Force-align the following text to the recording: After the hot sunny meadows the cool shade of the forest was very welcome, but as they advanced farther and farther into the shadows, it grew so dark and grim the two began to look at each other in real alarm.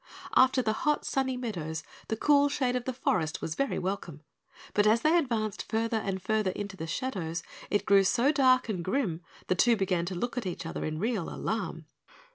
After 0.35 0.63
the 0.63 0.73
hot 0.81 1.05
sunny 1.05 1.37
meadows 1.37 1.83
the 2.07 2.17
cool 2.17 2.49
shade 2.49 2.75
of 2.75 2.85
the 2.85 2.91
forest 2.93 3.39
was 3.39 3.53
very 3.53 3.77
welcome, 3.77 4.23
but 4.73 4.87
as 4.87 5.01
they 5.01 5.15
advanced 5.15 5.61
farther 5.69 5.97
and 5.97 6.19
farther 6.19 6.49
into 6.49 6.75
the 6.75 6.87
shadows, 6.87 7.43
it 7.69 7.85
grew 7.85 8.03
so 8.03 8.31
dark 8.31 8.67
and 8.67 8.83
grim 8.83 9.21
the 9.45 9.53
two 9.53 9.75
began 9.75 10.05
to 10.07 10.15
look 10.15 10.39
at 10.39 10.47
each 10.47 10.65
other 10.65 10.85
in 10.85 10.97
real 10.97 11.29
alarm. 11.29 11.85